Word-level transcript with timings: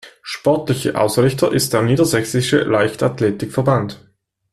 Sportlicher 0.23 0.99
Ausrichter 0.99 1.53
ist 1.53 1.73
der 1.73 1.83
Niedersächsische 1.83 2.63
Leichtathletik-Verband. 2.63 4.01